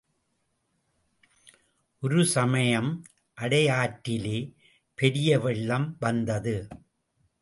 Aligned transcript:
ஒரு 1.99 2.25
சமயம் 2.25 3.03
அடையாற்றிலே 3.41 4.55
பெரிய 4.95 5.39
வெள்ளம் 5.39 5.97
வந்தது. 5.99 6.67